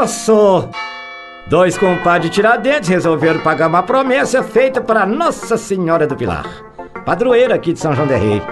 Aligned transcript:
Osso! 0.00 0.68
Dois 1.48 1.76
compadres 1.76 2.30
tiradentes 2.30 2.88
resolveram 2.88 3.40
pagar 3.40 3.66
uma 3.66 3.82
promessa 3.82 4.44
feita 4.44 4.80
para 4.80 5.04
Nossa 5.04 5.56
Senhora 5.56 6.06
do 6.06 6.14
Pilar, 6.14 6.44
padroeira 7.04 7.56
aqui 7.56 7.72
de 7.72 7.80
São 7.80 7.92
João 7.92 8.06
del 8.06 8.20
Rei. 8.20 8.42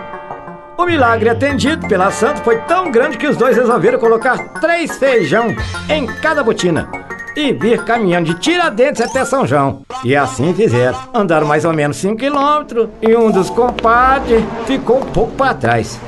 O 0.77 0.85
milagre 0.85 1.29
atendido 1.29 1.87
pela 1.87 2.11
santa 2.11 2.43
foi 2.43 2.59
tão 2.63 2.91
grande 2.91 3.17
que 3.17 3.29
os 3.29 3.37
dois 3.37 3.57
resolveram 3.57 3.99
colocar 3.99 4.37
três 4.61 4.99
feijão 4.99 5.55
em 5.89 6.07
cada 6.07 6.43
botina 6.43 6.91
e 7.37 7.53
vir 7.53 7.85
caminhando 7.85 8.35
de 8.35 8.41
Tiradentes 8.41 9.01
até 9.01 9.25
São 9.25 9.47
João. 9.47 9.83
E 10.03 10.17
assim 10.17 10.53
fizeram. 10.53 10.99
Andaram 11.15 11.47
mais 11.47 11.65
ou 11.65 11.73
menos 11.73 11.99
5 11.99 12.17
quilômetros 12.17 12.89
e 13.01 13.15
um 13.15 13.31
dos 13.31 13.51
compadres 13.51 14.43
ficou 14.67 14.99
um 14.99 15.07
pouco 15.07 15.33
para 15.33 15.55
trás. 15.55 16.01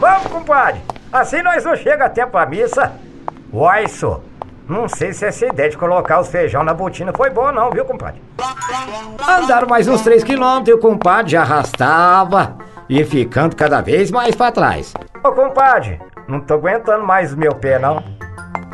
Vamos, 0.00 0.28
compadre! 0.28 0.80
Assim 1.12 1.42
nós 1.42 1.62
não 1.62 1.76
chega 1.76 2.06
até 2.06 2.24
pra 2.24 2.46
missa. 2.46 2.92
Uai, 3.52 3.86
só. 3.86 4.20
Não 4.72 4.88
sei 4.88 5.12
se 5.12 5.26
essa 5.26 5.44
ideia 5.44 5.68
de 5.68 5.76
colocar 5.76 6.18
os 6.18 6.28
feijão 6.28 6.64
na 6.64 6.72
botina 6.72 7.12
foi 7.14 7.28
boa 7.28 7.52
não, 7.52 7.70
viu, 7.70 7.84
compadre? 7.84 8.22
Andaram 9.28 9.68
mais 9.68 9.86
uns 9.86 10.00
3 10.00 10.24
quilômetros 10.24 10.68
e 10.68 10.72
o 10.72 10.78
compadre 10.78 11.32
já 11.32 11.42
arrastava 11.42 12.56
e 12.88 13.04
ficando 13.04 13.54
cada 13.54 13.82
vez 13.82 14.10
mais 14.10 14.34
para 14.34 14.50
trás. 14.50 14.94
Ô 15.22 15.30
compadre, 15.32 16.00
não 16.26 16.40
tô 16.40 16.54
aguentando 16.54 17.04
mais 17.04 17.34
o 17.34 17.36
meu 17.36 17.54
pé 17.54 17.78
não. 17.78 18.02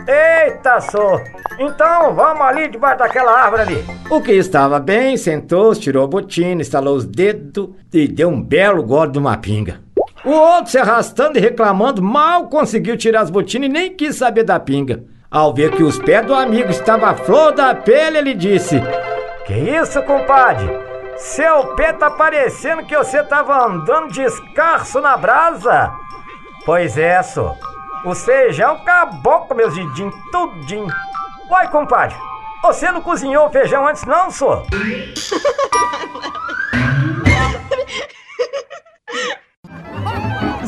Eita, 0.06 0.80
só! 0.80 1.20
Então 1.59 2.15
vamos 2.15 2.42
ali 2.42 2.68
debaixo 2.68 3.01
daquela 3.01 3.32
árvore 3.32 3.62
ali. 3.62 3.84
O 4.09 4.23
que 4.23 4.30
estava 4.30 4.78
bem, 4.78 5.16
sentou-se, 5.16 5.80
tirou 5.80 6.04
a 6.04 6.06
botina, 6.06 6.60
instalou 6.60 6.95
os 6.95 7.04
dedos 7.04 7.70
e 7.92 8.06
deu 8.06 8.28
um 8.28 8.40
belo 8.40 8.84
gole 8.84 9.10
de 9.10 9.18
uma 9.18 9.37
pinga. 9.37 9.80
O 10.24 10.30
outro 10.30 10.70
se 10.70 10.78
arrastando 10.78 11.38
e 11.38 11.40
reclamando, 11.40 12.01
mal 12.01 12.46
conseguiu 12.46 12.96
tirar 12.96 13.23
as 13.23 13.30
botinas 13.30 13.68
e 13.68 13.73
nem 13.73 13.96
quis 13.96 14.15
saber 14.15 14.45
da 14.45 14.60
pinga. 14.60 15.02
Ao 15.30 15.52
ver 15.52 15.73
que 15.73 15.82
os 15.82 15.98
pés 15.98 16.24
do 16.24 16.34
amigo 16.34 16.70
estavam 16.70 17.06
à 17.06 17.14
flor 17.14 17.52
da 17.52 17.74
pele, 17.74 18.16
ele 18.16 18.34
disse: 18.34 18.80
Que 19.45 19.52
isso, 19.52 20.02
compadre? 20.02 20.66
Seu 21.18 21.74
pé 21.74 21.93
tá 21.93 22.10
parecendo 22.10 22.87
que 22.87 22.96
você 22.96 23.23
tava 23.23 23.66
andando 23.66 24.10
descalço 24.10 25.02
na 25.02 25.18
brasa. 25.18 25.93
Pois 26.65 26.96
é, 26.96 27.23
só. 27.23 27.54
O 28.06 28.15
feijão 28.15 28.76
acabou 28.76 29.40
com 29.40 29.54
meus 29.54 29.74
dedinhos, 29.74 30.15
tudinho. 30.32 30.88
Uai, 31.51 31.68
compadre, 31.71 32.16
você 32.62 32.90
não 32.90 33.02
cozinhou 33.02 33.49
o 33.49 33.51
feijão 33.51 33.87
antes 33.87 34.04
não, 34.04 34.30
só? 34.30 34.65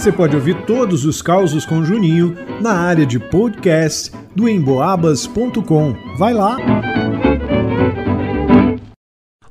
Você 0.01 0.11
pode 0.11 0.35
ouvir 0.35 0.55
todos 0.65 1.05
os 1.05 1.21
causos 1.21 1.67
com 1.67 1.85
Juninho 1.85 2.35
na 2.59 2.73
área 2.73 3.05
de 3.05 3.19
podcast 3.19 4.11
do 4.35 4.49
emboabas.com. 4.49 5.95
Vai 6.17 6.33
lá! 6.33 6.57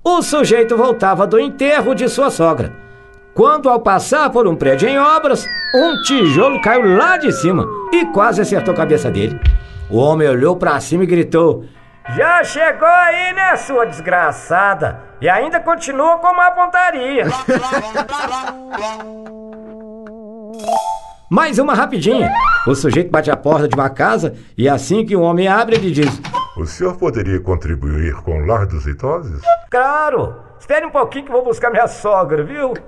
O 0.04 0.24
sujeito 0.24 0.76
voltava 0.76 1.28
do 1.28 1.40
enterro 1.40 1.94
de 1.94 2.10
sua 2.10 2.32
sogra. 2.32 2.74
Quando, 3.36 3.70
ao 3.70 3.80
passar 3.80 4.32
por 4.32 4.48
um 4.48 4.56
prédio 4.56 4.90
em 4.90 4.98
obras, 4.98 5.46
um 5.76 6.02
tijolo 6.02 6.60
caiu 6.64 6.98
lá 6.98 7.18
de 7.18 7.32
cima 7.32 7.68
e 7.94 8.08
quase 8.08 8.42
acertou 8.42 8.74
a 8.74 8.78
cabeça 8.78 9.12
dele. 9.12 9.40
O 9.88 10.00
homem 10.00 10.28
olhou 10.28 10.56
para 10.56 10.80
cima 10.80 11.04
e 11.04 11.08
gritou: 11.08 11.64
Já 12.18 12.44
chegou 12.44 12.88
aí, 12.88 13.34
né, 13.34 13.56
sua 13.56 13.86
desgraçada? 13.86 15.00
E 15.22 15.30
ainda 15.30 15.60
continua 15.60 16.18
com 16.18 16.28
uma 16.28 16.50
pontaria. 16.50 17.26
Mais 21.30 21.60
uma 21.60 21.74
rapidinha. 21.74 22.32
O 22.66 22.74
sujeito 22.74 23.12
bate 23.12 23.30
a 23.30 23.38
porta 23.38 23.68
de 23.68 23.76
uma 23.76 23.90
casa 23.90 24.36
e 24.58 24.68
assim 24.68 25.06
que 25.06 25.16
o 25.16 25.22
homem 25.22 25.48
abre, 25.48 25.76
ele 25.76 25.92
diz: 25.92 26.22
O 26.58 26.66
senhor 26.66 26.98
poderia 26.98 27.40
contribuir 27.40 28.16
com 28.24 28.42
o 28.42 28.46
lar 28.46 28.66
dos 28.66 28.88
idosos? 28.88 29.42
Claro! 29.70 30.50
Espere 30.60 30.86
um 30.86 30.92
pouquinho 30.92 31.26
que 31.26 31.32
eu 31.32 31.36
vou 31.36 31.46
buscar 31.46 31.72
minha 31.72 31.88
sogra, 31.88 32.44
viu? 32.44 32.74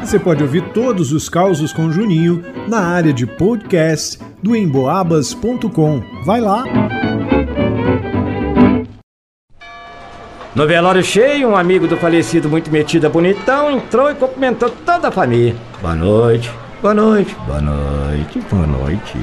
Você 0.00 0.18
pode 0.18 0.42
ouvir 0.42 0.72
todos 0.72 1.12
os 1.12 1.28
causos 1.28 1.72
com 1.72 1.90
Juninho 1.90 2.44
na 2.68 2.80
área 2.80 3.12
de 3.12 3.26
podcast 3.26 4.18
do 4.42 4.54
emboabas.com. 4.54 6.02
Vai 6.24 6.40
lá! 6.40 6.64
No 10.56 10.66
velório 10.66 11.02
cheio, 11.02 11.50
um 11.50 11.54
amigo 11.54 11.86
do 11.86 11.98
falecido, 11.98 12.48
muito 12.48 12.70
metido, 12.70 13.10
bonitão, 13.10 13.70
entrou 13.70 14.10
e 14.10 14.14
cumprimentou 14.14 14.70
toda 14.70 15.08
a 15.08 15.10
família. 15.12 15.54
Boa 15.82 15.94
noite, 15.94 16.50
boa 16.80 16.94
noite, 16.94 17.36
boa 17.46 17.60
noite, 17.60 18.38
boa 18.50 18.66
noite. 18.66 19.18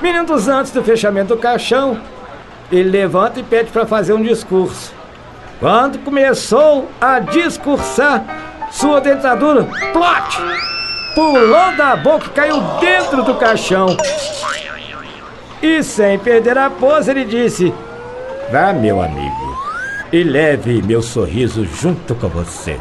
Minutos 0.00 0.46
antes 0.46 0.70
do 0.70 0.84
fechamento 0.84 1.34
do 1.34 1.40
caixão, 1.40 2.00
ele 2.70 2.88
levanta 2.88 3.40
e 3.40 3.42
pede 3.42 3.72
para 3.72 3.84
fazer 3.86 4.12
um 4.12 4.22
discurso. 4.22 4.94
Quando 5.58 5.98
começou 5.98 6.88
a 7.00 7.18
discursar, 7.18 8.22
sua 8.70 9.00
dentadura, 9.00 9.64
plot, 9.92 10.38
pulou 11.16 11.72
da 11.76 11.96
boca 11.96 12.26
e 12.26 12.30
caiu 12.30 12.60
dentro 12.78 13.24
do 13.24 13.34
caixão. 13.34 13.96
E 15.60 15.82
sem 15.82 16.16
perder 16.20 16.56
a 16.56 16.70
pose, 16.70 17.10
ele 17.10 17.24
disse: 17.24 17.74
Vá, 18.52 18.72
meu 18.72 19.02
amigo, 19.02 19.65
e 20.12 20.22
leve 20.22 20.82
meu 20.82 21.02
sorriso 21.02 21.64
junto 21.64 22.14
com 22.14 22.28
você. 22.28 22.76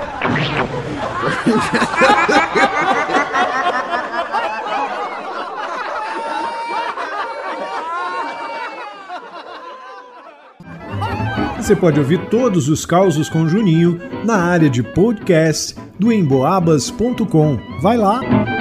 Você 11.57 11.75
pode 11.75 11.99
ouvir 11.99 12.29
todos 12.29 12.69
os 12.69 12.85
causos 12.85 13.27
com 13.27 13.47
Juninho 13.47 13.99
na 14.23 14.37
área 14.37 14.69
de 14.69 14.83
podcast 14.83 15.75
do 15.97 16.13
emboabas.com. 16.13 17.57
Vai 17.81 17.97
lá! 17.97 18.54